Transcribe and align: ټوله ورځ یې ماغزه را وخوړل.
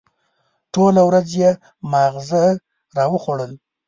ټوله 0.73 1.01
ورځ 1.09 1.29
یې 1.41 1.51
ماغزه 1.91 2.43
را 2.97 3.05
وخوړل. 3.11 3.51